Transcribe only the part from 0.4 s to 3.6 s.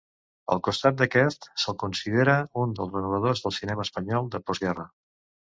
Al costat d'aquest, se'l considera un dels renovadors del